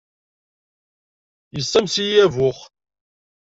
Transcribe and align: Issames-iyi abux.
Issames-iyi 1.59 2.17
abux. 2.25 2.57